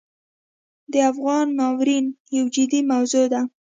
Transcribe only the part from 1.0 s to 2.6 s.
افغانۍ ناورین یو